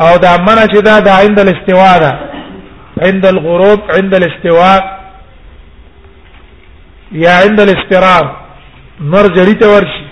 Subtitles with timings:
[0.00, 2.12] او دا منه چې دا د عند الاستواء ده
[3.08, 4.82] عند الغروب عند الاستواء
[7.12, 8.24] یا عند الاستقرار
[9.00, 10.04] نور جړی ته ورشي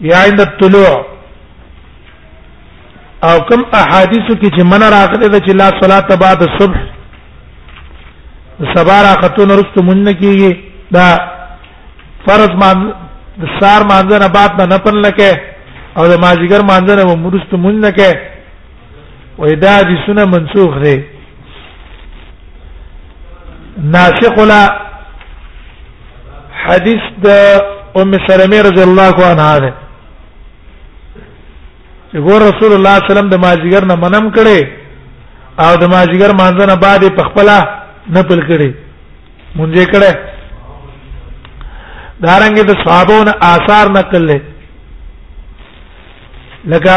[0.00, 1.04] یا عند الطلوع
[3.24, 6.97] او کوم احادیث کې چې منه راغلي ده چې لا صلاه بعد الصبح
[8.78, 10.50] تبارا خاتون رست مون کیږي
[10.94, 11.04] دا
[12.26, 12.76] فرض مان
[13.42, 15.30] د سار مانځنه بعد نه پن لکه
[15.96, 18.16] او د ماجیګر مانځنه و مرست مون نه کې
[19.40, 20.96] و ادا دي سنه منسوخ دي
[23.94, 24.62] ناسخ لا
[26.64, 27.26] حدیث د
[28.00, 29.70] ام سلمہ رضی الله عنها ده
[32.12, 34.60] چې ګور رسول الله صلی الله علیه وسلم د ماجیګر نه منم کړي
[35.64, 37.58] او د ماجیګر مانځنه بعد په خپله
[38.16, 38.70] نقل کړي
[39.56, 40.10] مونږه کړه
[42.24, 44.40] دارنګه د صحابون آثار نقل لې
[46.72, 46.94] لکه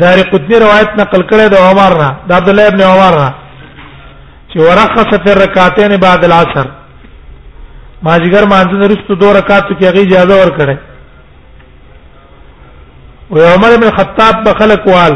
[0.00, 3.28] دار قطنی روایت نقل کړي د عمر نه د عبد الله ابن عمر نه
[4.50, 6.66] چې ورخص فی الرکعتین بعد العصر
[8.02, 10.76] ماجیګر مانځه درست دوه رکعات کې هغه اجازه ورکړه
[13.30, 15.14] او عمر بن خطاب په خلق وال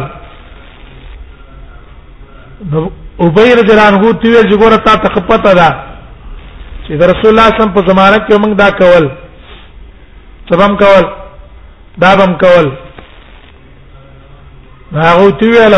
[2.70, 2.80] نو
[3.26, 5.68] ابي رضی الله عنه ته ویل چې ګوره تا ته خپته ده
[6.86, 9.04] چې رسول الله صم په زمانه کې موږ دا کول
[10.50, 11.04] سبم کول
[12.04, 12.68] دا بم کول
[15.00, 15.76] هغه ته ویل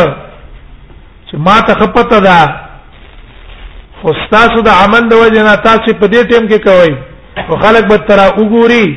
[1.27, 2.37] چې ما ته خپته ده
[4.01, 6.93] خو تاسو د عمل د وجه نه تاسو په دې ټیم کې کوي
[7.49, 8.87] او خلک به ترا وګوري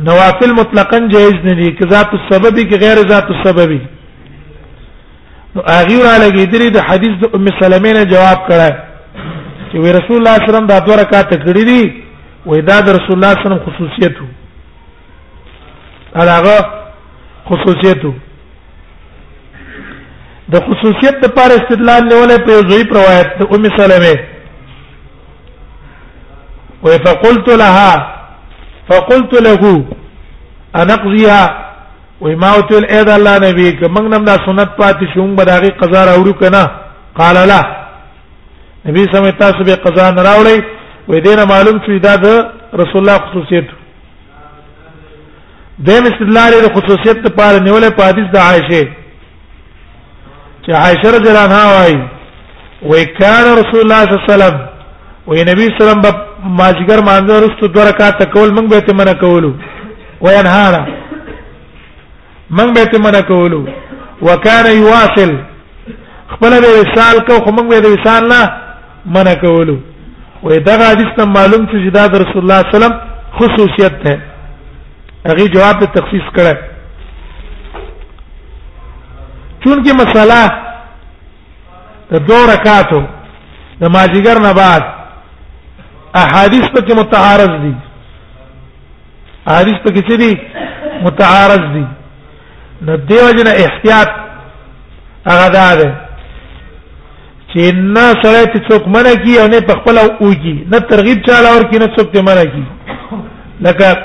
[0.00, 3.70] نوافل مطلقاً جایز نه دي که ذات السبب کې غیر ذات السبب
[5.54, 10.16] نو اغیر علی دې د حدیث د ام سلمې نه جواب کړه چې وی رسول
[10.18, 12.02] الله صلی الله علیه وسلم دا دوه رکعات کړې دي
[12.46, 14.28] وې دا د رسول الله صلی الله علیه وسلم خصوصیت وو
[16.36, 18.14] هغه خصوصیت وو
[20.54, 24.16] د خصوصیت د پاره استدلال نیولې په ضعیف روایت د ام سلمې
[26.86, 28.16] وې فقلت لها
[28.90, 29.62] فقلت له
[30.82, 31.42] انقضيها
[32.24, 36.32] وما وتل اذ الله نبی ک موږ نن دا سنت پاتې شوم بداغي قضا راوړو
[36.42, 36.62] کنه
[37.20, 37.60] قال لا
[38.86, 40.58] نبی سمې تاسو به قضا نه راوړی
[41.08, 42.26] وې دینه معلوم شو دا د
[42.82, 43.64] رسول الله خصوصیت
[45.88, 48.84] دیم استدلال د خصوصیت لپاره نیولې په حدیث د عائشه
[50.64, 51.98] چې عائشه رضی الله عنها وايي
[52.88, 54.56] وکړه رسول الله صلی الله علیه وسلم
[55.30, 56.10] وې نبی سلام په
[56.60, 59.50] ماجګر مانځه رستو دوه رکعات کول موږ به ته منع کولو
[60.24, 60.80] وینهانا
[62.56, 63.60] موږ به ته منع کولو
[64.22, 65.32] وکانه یواصل
[66.32, 68.40] خپل به رسال کو خو موږ به رسال نه
[69.16, 69.76] منع کولو
[70.44, 72.92] وې دا حدیث ته معلوم چې دا رسول الله سلام
[73.40, 74.18] خصوصیت ده
[75.30, 76.56] هغه جواب ته تخصیص کړه
[79.64, 80.44] چونکی مسله
[82.12, 83.02] د دوه رکعاتو
[83.80, 84.82] د ماجیګر نه بعد
[86.14, 87.72] احادیث پکې متعارض دي
[89.46, 90.38] احادیث پکې څه دي
[91.02, 91.84] متعارض دي
[92.86, 94.08] نو دیو جن احتیاط
[95.26, 95.94] هغه ده
[97.54, 101.48] چې نه سره ته څوک منه کی او نه په خپل اوږي نه ترغیب چاله
[101.54, 102.64] اور کی نه څوک ته منه کی
[103.60, 103.96] لکه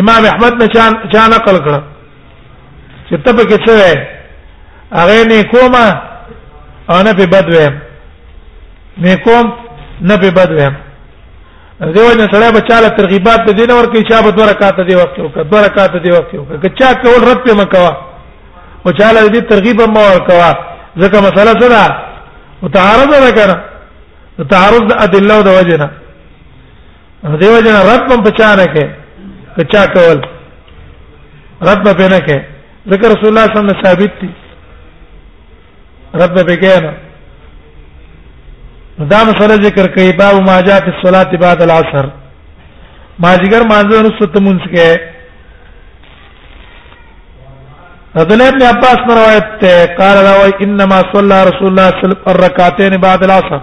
[0.00, 1.80] امام احمد نه چان چا نقل کړ
[3.08, 3.98] چې ته پکې څه وې
[4.92, 5.88] هغه نه کومه
[6.90, 7.72] او نه په بد وې
[8.98, 9.52] نه کوم
[10.00, 10.91] نه په بد وې
[11.90, 15.28] دیو نه سره بچاله ترغیبات ته دینه ورکې چا به دوه رکعات دی وخت او
[15.42, 17.96] دوه رکعات دی وخت او کچا کول رد په مکوا
[18.86, 20.54] او چاله دې ترغیب هم ورکوا
[20.98, 21.98] ځکه مسله سره
[22.62, 23.56] او تعارض نه کړه
[24.50, 25.90] تعارض ادله او د وجنه
[27.24, 28.84] دیو جن رد هم بچانه کې
[29.58, 30.20] کچا کول
[31.62, 32.38] رد به نه کې
[32.92, 34.30] ذکر رسول الله صلی الله علیه وسلم ثابت دي
[36.14, 36.92] رد به کې نه
[39.10, 42.06] دا مسله ذکر کوي باب ما جاء في الصلاه بعد العصر
[43.18, 45.00] ما ذکر مانځه رسوت مونږ کې
[48.16, 52.22] عبدالله ابن عباس روایت ته قال رواه انما صلى رسول الله صلى الله عليه وسلم
[52.32, 53.60] الركعتين بعد العصر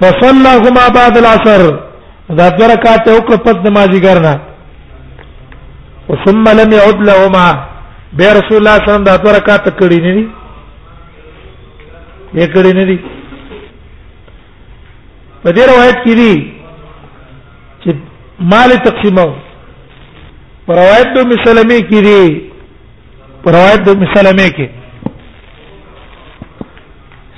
[0.02, 4.40] فصلىهما بعد العصر دا درکاته وکړه پد ماجیګر نه
[6.10, 7.46] وثم لم يعد لهما
[8.12, 10.28] به رسول الله صلی الله علیه وسلم دا دوه رکعات کړی نه دي
[12.34, 12.98] یې کړی نه دي
[15.44, 16.54] په دې روایت کې دي
[17.84, 17.94] چې
[18.40, 19.26] مال تقسیمو
[20.66, 22.42] په روایت د مسلمه کې دي
[23.44, 24.70] په روایت د مسلمه کې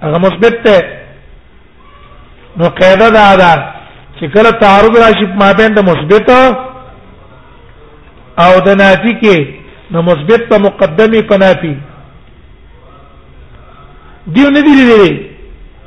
[0.02, 0.76] هغه مثبت ده
[2.56, 3.72] نو قاعده دا ده
[4.20, 6.30] چې کله تعارض راشي ما بین د مثبت
[8.38, 9.38] او د نافی کې
[9.90, 11.74] نو مثبت په مقدمه پنافي
[14.26, 15.27] دیو نه دی لري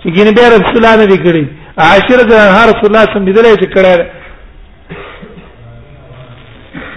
[0.03, 1.43] چې ګینه به رسول الله نه کړی
[1.85, 3.91] عاشره ده هر رسول الله سم دې چې کړه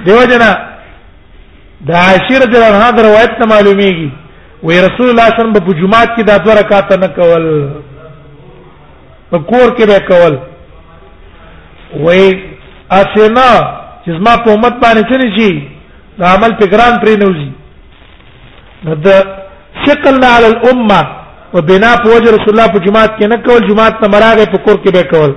[0.06, 0.50] دیو جنا
[1.88, 4.08] د عاشره ده هر روایت ته معلومیږي
[4.64, 7.44] وې رسول الله صلی الله علیه وسلم په جمعات کې دا دوه رکعات نه کول
[9.30, 10.34] په کور کې به کول
[12.04, 12.38] وې
[13.00, 13.50] اسنا
[14.04, 15.52] چې زما په امت باندې څه نشي
[16.18, 17.48] دا عمل په ګران پرې نه وځي
[18.84, 19.10] نو د
[19.86, 21.02] شکل علی الامه
[21.54, 24.58] و بنا په وجه رسول الله په جماعت کې نه کول جماعت ته مراغه په
[24.64, 25.32] کور کې به کول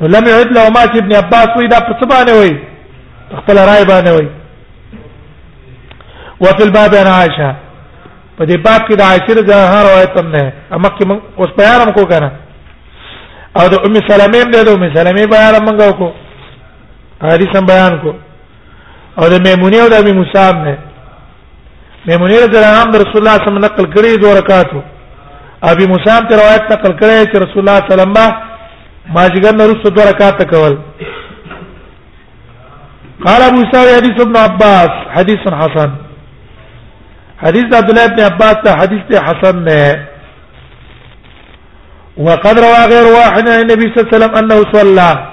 [0.00, 2.52] نو لم يعد له ما چې ابن عباس وی دا په سبانه وی
[3.38, 4.28] خپل رائے باندې وی
[6.40, 7.50] وفي الباب عن عائشه
[8.38, 11.18] په دې باب کې د عائشه رضی الله عنها روایت هم ده اما کې موږ
[11.38, 12.30] اوس بیان هم کو کنه
[13.58, 16.12] او د ام سلمې هم ده د ام سلمې بیان هم موږ کو
[17.22, 18.10] حدیث هم بیان کو
[19.18, 20.76] او د میمونې او د ابي موسی هم نه
[22.06, 24.80] میمونې رضی الله عنه رسول الله صلی الله علیه وسلم نقل کړی دوه رکعاتو
[25.72, 28.34] ابي موسی ته روایت نقل کړی چې رسول الله صلی الله علیه وسلم
[29.16, 30.76] ماجګر نه رسو دوه رکعات کول
[33.24, 35.90] قال ابو سعيد حديث ابن عباس حديث حسن
[37.44, 40.06] حديث عبد الله بن عباس ده حديث حسن نه
[42.16, 45.28] وقد روى غير واحد عن النبي صلى الله عليه وسلم انه صلى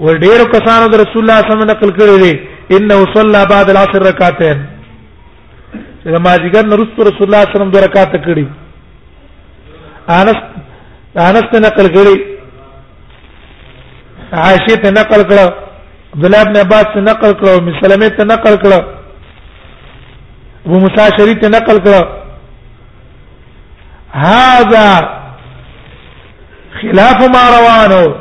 [0.00, 2.32] وډیر کسانو د رسول الله صلی الله علیه وسلم نقل کړی دی
[2.76, 4.58] انه صلى بعد العصر رکعتين
[6.02, 8.44] چې د ماجیګر نه رسول الله صلی الله علیه وسلم دوه رکعات کړي
[10.18, 10.38] انس
[11.28, 12.16] انس ته نقل کړي
[14.32, 15.46] عائشه ته نقل کړه
[16.14, 18.80] عبد الله بن عباس ته نقل کړه او مسلمه ته نقل کړه
[20.66, 22.08] ابو موسی شری ته نقل کړه
[24.12, 24.86] هذا
[26.82, 28.14] خلاف ما روانه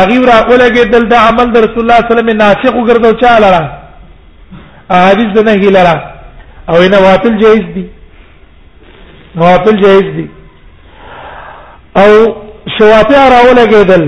[0.00, 3.20] اغي را اولګه دل د عمل د رسول الله صلی الله علیه وسلم ناسخ وګرځو
[3.22, 3.62] چاله را
[4.96, 5.94] احادیث د نه لرا
[6.70, 7.84] او نه واطل جایز دي
[9.36, 10.26] واطل جایز دي
[12.02, 12.10] او
[12.78, 14.04] شوافع را اولګه دل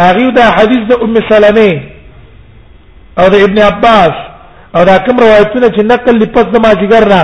[0.00, 1.68] اغي دا حدیث د ام سلمہ
[3.18, 4.14] او د ابن عباس
[4.76, 7.22] او دا کوم روایتونه چې نقل لپس د ما جګر را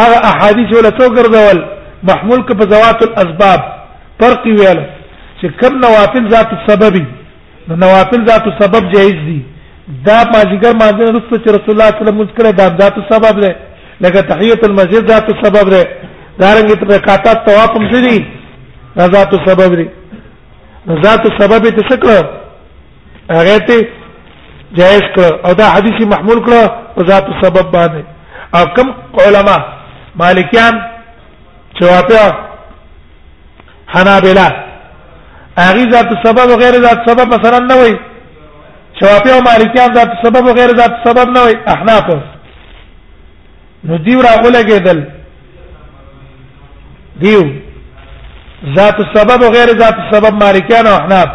[0.00, 3.60] هغه احادیث ولا څو ګرځول محمول ک په ذوات الاسباب
[4.20, 4.80] فرق ویل
[5.40, 6.96] چې کم نوافل ذات السبب
[7.68, 9.40] نو نوافل ذات السبب جایز دي
[10.06, 13.54] دا ماجیګر مازه رسول الله صلی الله علیه وسلم ذکر دا ذات السبب له
[14.00, 15.84] لکه تحیه المسجد ذات السبب له
[16.40, 18.24] دارنګ ته رکعات طواف هم دي
[19.14, 19.88] ذات السبب دي
[21.06, 22.20] ذات السبب ته څکړه
[23.30, 23.88] هغه ته
[24.76, 28.02] جائز کړ او دا حدیث محمول کړ په ذات السبب باندې
[28.58, 28.94] او کم
[29.26, 29.56] علما
[30.22, 30.80] مالکیان
[31.80, 32.22] شوافع
[33.94, 34.46] حنابلہ
[35.66, 37.92] اغي ذات سبب او غیر ذات سبب مثلا نه وي
[39.00, 42.10] شوافع او مالکیان ذات سبب او غیر ذات سبب نه وي احناف
[43.84, 45.00] نو دیو راغلګېدل
[47.22, 47.42] دیو
[48.76, 51.28] ذات سبب او غیر ذات سبب مالکیان او احناف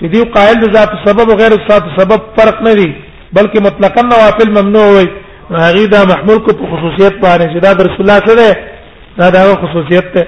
[0.00, 2.94] چې دیو قائل دي ذات سبب او غیر ذات سبب فرق نه دي
[3.36, 5.08] بلکې مطلقاً نوافل ممنوع وي
[5.50, 8.77] هغه دا محمول کو په خصوصیت باندې چې دا رسول الله سره
[9.18, 10.26] دا دا خصوصیت ده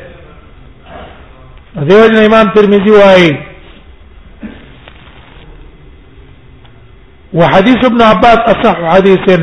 [1.88, 3.32] دیو جن امام ترمذی وايي
[7.34, 9.38] وحديث ابن عباس اصح حديث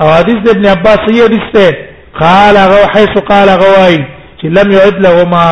[0.00, 1.74] او حديث ابن عباس هي حديث
[2.20, 3.96] قال غو حيث قال غواي
[4.42, 5.46] چې لم يعد لهما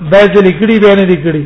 [0.00, 1.44] بذل کړي به نه دي کړي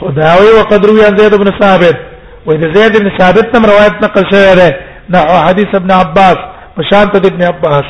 [0.00, 1.98] خداوي وقد روي عن زيد بن ثابت
[2.46, 4.76] واذا زيد بن ثابت تم روایت نقل شوی ده
[5.10, 6.36] نحو حديث ابن عباس
[6.78, 7.84] وشانت ابن عباس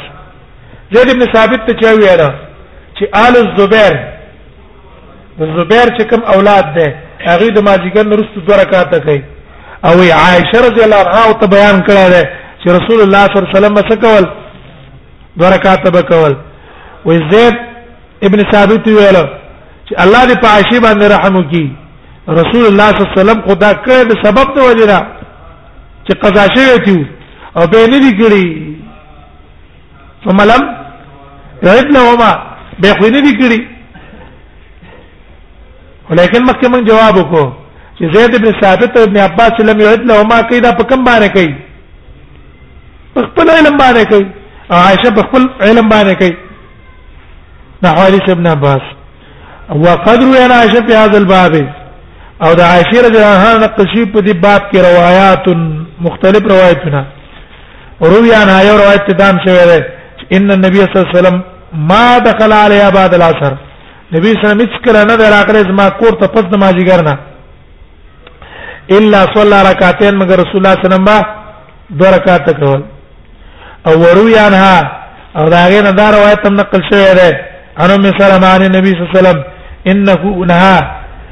[0.95, 2.29] زید ابن ثابت ته چا ویره
[2.99, 3.95] چې آل الزبير
[5.47, 6.95] الزبير چې کوم اولاد ده
[7.27, 9.23] هغه د ماجیګر نرستو دوه رکعات کوي
[9.85, 12.25] او عائشه رضی الله عنها ته بیان کړه ده
[12.63, 14.25] چې رسول الله صلی الله علیه وسلم مسکول
[15.37, 16.35] دوه رکعات وکول
[17.07, 17.55] وې زید
[18.27, 19.19] ابن ثابت ویل
[19.89, 21.67] چې الله دې په عائشه باندې رحم وکي
[22.41, 24.99] رسول الله صلی الله علیه وسلم خدا کړه د سبب ته وجره
[26.07, 27.05] چې قضا شوی تیو
[27.57, 28.45] او به نه دي کړی
[30.27, 30.80] فملم
[31.69, 32.31] رد لهما
[32.83, 33.61] به خو نه دي کړی
[36.11, 37.55] ولیکن مکه من جواب وکړو
[37.99, 41.55] چې زید ابن ثابت او ابن عباس لم يعد لهما قيدا په کوم باندې کوي
[43.17, 44.27] په خپل علم باندې کوي
[44.79, 46.37] عائشه په خپل علم باندې کوي
[47.85, 48.81] نحوالي ابن عباس
[49.85, 51.53] وقدر انا عائشه په هذا الباب
[52.43, 55.49] او د عائشه رضی الله عنها نقشی په دې باب کې روایت
[56.09, 57.07] مختلف روایتونه
[58.11, 59.81] رویا نه یو روایت دام شوی دی
[60.37, 61.41] ان النبي صلی الله علیه وسلم
[61.73, 63.53] ما دخل علی بعد العصر
[64.15, 67.03] نبی صلی الله علیه وسلم هیڅ کله نه راغله ما کور ته پس د ماجیګر
[67.05, 67.19] نه
[68.99, 71.19] الا صلى رکعتین مگر رسول الله صلی الله علیه وسلم با
[71.99, 72.83] دو رکعات کول
[73.87, 74.79] او وروی عنها
[75.37, 77.31] او داغه نه دا روایت هم نقل شوی دی
[77.83, 79.43] ان ام سلمہ عن نبی صلی الله علیه وسلم
[79.87, 80.15] انه
[80.51, 80.79] نهى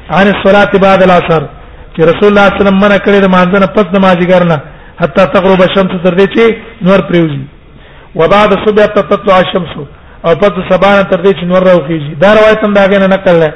[0.09, 1.43] عن الصلاه بعد العصر
[1.95, 4.57] چې رسول الله صلی الله علیه وسلم منه کړی د مانځنه پس د ماجیګر نه
[5.01, 7.41] حتی تغرب الشمس تر دې چې نور پریوزي
[8.15, 9.89] وبعد الصبح تطلع الشمس
[10.25, 13.53] او پته سبانه تر دې چې نور راوخیږي دا روایت هم دا غنه نقل نه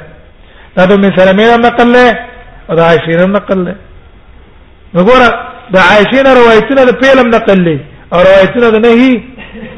[0.76, 2.04] دا د مثلا مې نقل نه
[2.70, 3.74] او د عائشه نقل نه
[4.94, 5.28] وګوره
[5.74, 7.76] د عائشه روایتونه د پیلم نقل لې
[8.12, 9.12] او روایتونه د نهي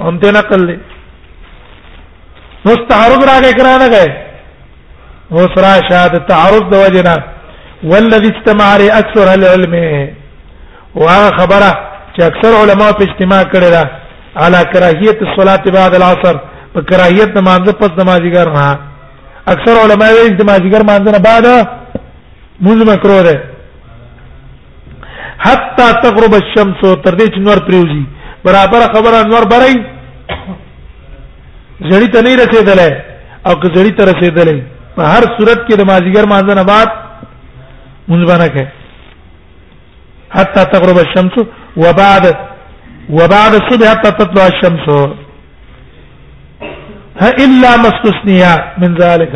[0.05, 0.77] هم ته نقل لې
[2.67, 4.27] نو تعارض راګه کرانه غه
[5.33, 7.17] او سرا شاد تعارض د وجنا
[7.91, 9.73] والذي استمع ري اكثر العلم
[10.95, 11.71] وهغه خبره
[12.17, 13.85] چې اکثر علما په اجتماع کړي ده
[14.43, 16.37] على كراهيه الصلاه بعد العصر
[16.77, 18.67] په کراهیت د مانځه پس د مازیګر نه
[19.53, 21.45] اکثر علما وایي د مازیګر مانځنه بعد
[22.67, 23.35] موږ مکرو ده
[25.47, 28.03] حتا تغرب الشمس تر دې چې نور پریوزي
[28.47, 29.75] برابر خبره نور بري
[31.93, 32.93] زړی ته نه رسیدلې
[33.47, 34.59] او که زړی ته رسیدلې
[34.97, 36.89] په هر صورت کې د مازیګر مانځنه بعد
[38.11, 38.67] موږ باندې کوي
[40.37, 41.35] حتا تغرب الشمس
[41.83, 42.25] وبعد
[43.19, 44.87] وبعد الصبح حتى تطلع الشمس
[47.21, 49.33] الا مستثنیا من ذالک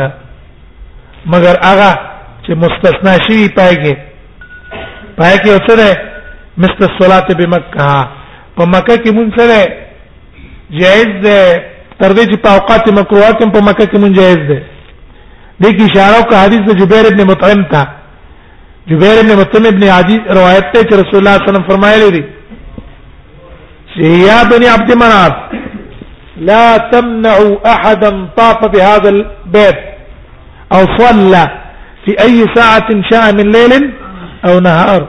[1.33, 1.93] مگر هغه
[2.47, 3.95] چې مستثنا شي پایګه
[5.17, 5.99] پایګه اوسره
[6.63, 8.09] مست الصلات بمکه
[8.57, 9.77] په مکه کې مونږ سره
[10.81, 11.65] جائز ده
[12.01, 14.61] تر دې چې په اوقات مکروهات په مکه کې مونږ جائز ده
[15.63, 17.83] د کی اشاره او حدیث د جبیر ابن مطعم تا
[18.91, 22.11] جبیر ابن مطعم ابن عادی روایت ته چې رسول الله صلی الله علیه وسلم فرمایلی
[22.17, 22.23] دي
[23.95, 25.50] چې یا بني عبد مناف
[26.49, 29.75] لا تمنعوا احدا طاف بهذا الباب
[30.73, 31.45] او صلى
[32.05, 33.91] في اي ساعة شاء من ليل
[34.49, 35.09] او نهار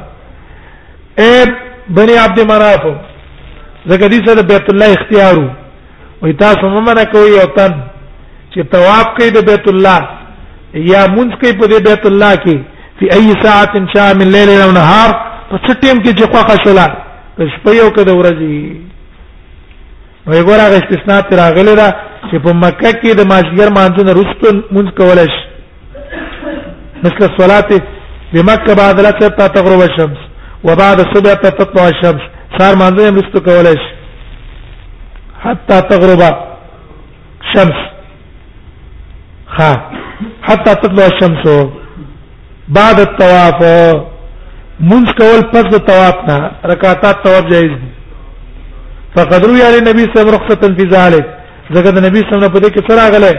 [1.20, 1.46] ايه
[1.90, 2.84] بني عبد مناف
[3.90, 5.48] زګ دې سره بیت الله اختیارو
[6.22, 7.72] وې تاسو ممنه کوي او تن
[8.54, 10.00] چې تواب کوي د بیت الله
[10.74, 12.58] یا مونږ کوي په بیت الله کې
[13.00, 15.10] په اي ساعه شاء من ليل او نهار
[15.50, 16.88] په څټیم کې چې خوښه شولا
[17.38, 18.58] په شپې او کده ورځي
[20.28, 21.90] نو وګوره هغه استثناء تر راغلی دا
[22.30, 25.46] چې په مکه کې د ماجګر مانځونه رستون مونږ کولای شي
[27.06, 27.82] مثل الصلاه
[28.34, 30.18] بمکه بعد العصر تغرب الشمس
[30.64, 32.24] وبعد الصبح تطلع الشمس
[32.60, 33.94] صار مانځونه رستو کولای شي
[35.44, 37.80] حتى تغرب الشمس
[39.60, 39.74] ها
[40.44, 41.48] حتى تطلع الشمس
[42.70, 43.58] بعد الطواف
[44.90, 47.92] منځ کول پس د طواف نه رکعاتات طواف جایز دي
[49.16, 51.38] فقد روي على النبي صلى الله عليه وسلم رخصه في ذلك
[51.76, 53.34] زګد نبی صلی الله علیه وسلم په دې کې سره غلې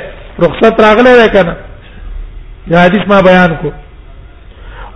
[0.46, 1.56] رخصت راغله ده کنه
[2.66, 3.70] دا حدیث ما بیان کو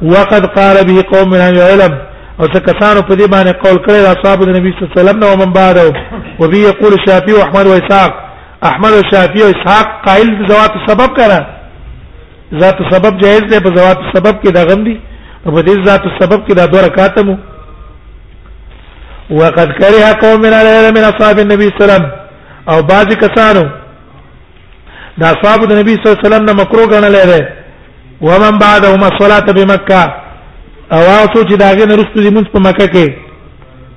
[0.03, 1.99] وقد قال به قوم من العلم
[2.41, 5.23] او تکسانو په دې باندې قول کړی د اصحاب د نبی صلی الله علیه وسلم
[5.25, 5.91] او من بعد او
[6.49, 8.13] به یقول شافعي او احمد او اسحاق
[8.65, 11.41] احمد او شافعي او اسحاق قائل بذوات السبب کرا
[12.61, 15.01] ذات السبب جائز ده په ذات السبب کې دا غم دي
[15.47, 17.37] او په دې ذات السبب کې دا دوه رکعاتمو
[19.31, 22.11] وقد كره قوم من العلم من اصحاب النبي صلى الله عليه وسلم
[22.71, 23.67] او بعض کسانو
[25.19, 27.43] دا اصحاب د نبی صلی الله علیه وسلم نه مکروه غنل دي
[28.27, 30.03] ومن بعدهم الصلاه بمکه
[30.95, 33.07] او اوسو چې داګه نرستو دي موږ په مکه کې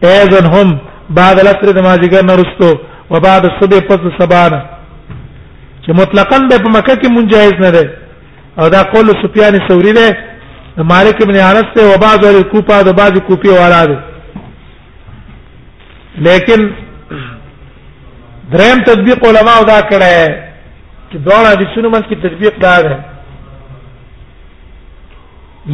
[0.06, 2.80] ایزن هم بعد الاسر د ماجیګر نرستو
[3.12, 4.60] و بعد الصبح پس سبانه
[5.86, 7.86] چې مطلقاً په مکه کې مونږ جایز نه ده
[8.60, 10.08] او دا قول سفیان ثوری ده
[10.78, 13.98] مالک ابن انس ته و بعض الکوفه د بعض کوفی والا ده
[16.28, 16.68] لیکن
[18.52, 20.50] دریم تطبیق علما دا کړه
[21.12, 22.98] چې دوه حدیثونو منځ کې تطبیق دا ده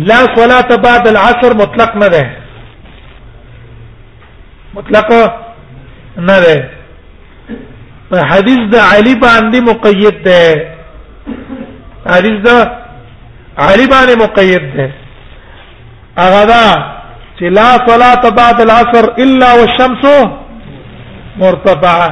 [0.10, 2.36] لا صلاه بعد العصر مطلق نه ده
[4.78, 5.12] مطلق
[6.17, 6.69] نه ده
[8.10, 10.71] په حدیث د علی باندې مقید ده
[12.15, 12.71] حدیث د
[13.67, 14.93] علی باندې مقید ده
[16.21, 16.94] هغه دا
[17.39, 20.04] چې لا صلاه بعد العصر الا والشمس
[21.43, 22.10] مرتفعه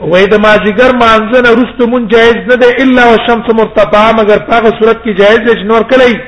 [0.00, 5.00] وای د ماجیګر مانځنه رستو مون جایز نه ده الا والشمس مرتفعه مگر په صورت
[5.04, 6.20] کې جایز ده چې نور کلی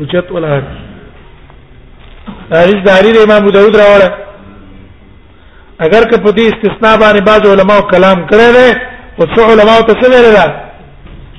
[0.00, 0.48] وجت ولا
[2.52, 4.08] حدیث داری امام ابو داود راوړه
[5.86, 8.80] اگر که په دې استثناء باندې بعض علماو کلام کړی دی
[9.18, 10.44] او څو علماو ته څه ویل دا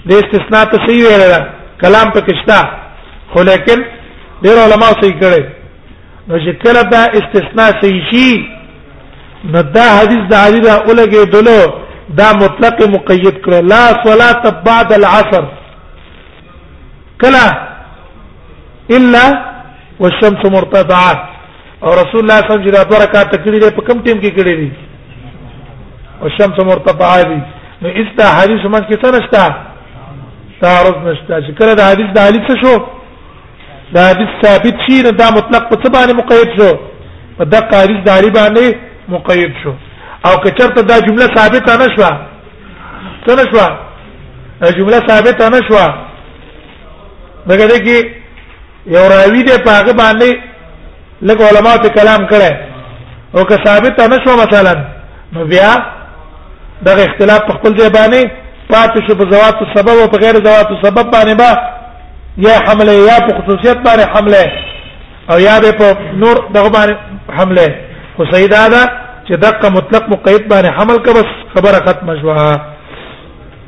[0.10, 1.42] د استثناء ته څه ویل دا
[1.84, 2.60] کلام په کښتا
[3.34, 3.86] خو لیکن
[4.44, 5.42] ډیر علما صحیح کړي
[6.28, 8.28] نو چې کله دا استثناء صحیح شي
[9.56, 11.60] نو دا حدیث د علی را اولګه دلو
[12.20, 15.44] دا مطلق مقید کړ لا صلاه بعد العصر
[17.24, 17.46] کلا
[18.98, 19.26] الا
[20.00, 21.12] والشمس مرتفعه
[21.84, 24.56] او رسول الله صلی الله علیه وسلم دا برکات تکړه په کم ټیم کې کړې
[24.62, 24.72] دي
[26.22, 27.40] او الشمس مرتفعه دي
[27.84, 29.56] نو استا حدیث من کې څه نشتا
[30.64, 32.76] تعرض نشتا چې کله دا حدیث د علی څه شو
[33.96, 36.70] دا حدیث ثابت شي نه دا مطلق په څه باندې مقید شو
[37.38, 38.76] په دغه حدیث داری باندې
[39.16, 39.74] مقید شو
[40.26, 42.12] او که چرته دا جمله ثابت نه شوه
[43.26, 43.68] څه نه شوه
[44.62, 45.86] دا جمله ثابت نه شوه
[47.50, 48.08] دغه دې کې
[48.96, 50.38] یو راوی دې په هغه باندې
[51.30, 52.56] لکه علما ته کلام کړي
[53.36, 54.76] او که ثابت نه شوه مثلا
[55.34, 55.74] نو بیا
[56.88, 58.30] دغه اختلاف په خپل ځای باندې
[58.72, 61.52] پاتې شو په ذوات سبب او په غیر ذوات سبب باندې با
[62.38, 64.46] یا حمله یا په خصوصیت باندې حمله
[65.32, 66.94] او یا به په نور دغه باندې
[67.38, 67.68] حمله
[68.16, 68.84] خو سیدا دا
[69.28, 72.58] چې دقه مطلق مقید باندې حمل کا بس خبره ختمه شوه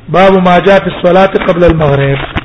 [0.10, 2.43] باب ما جاء في الصلاه قبل المغرب